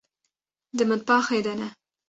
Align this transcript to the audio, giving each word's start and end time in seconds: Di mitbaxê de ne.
Di 0.77 0.83
mitbaxê 0.89 1.39
de 1.45 1.53
ne. 1.59 1.67